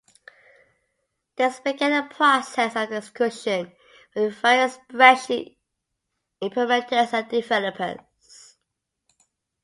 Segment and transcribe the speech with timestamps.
[1.35, 3.71] This began a process of discussion
[4.15, 5.57] with various spreadsheet
[6.41, 8.57] implementors and developers.